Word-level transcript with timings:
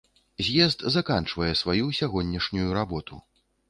З'езд 0.47 0.85
заканчвае 0.95 1.53
сваю 1.63 1.87
сягонняшнюю 2.01 2.69
работу. 2.83 3.27